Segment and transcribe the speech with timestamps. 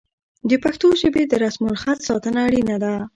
[0.49, 2.93] د پښتو ژبې د رسم الخط ساتنه اړینه ده.